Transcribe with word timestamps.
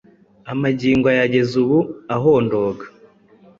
Amagingo 0.51 1.05
ayageza 1.13 1.53
ubu.ahondoga 1.63 2.83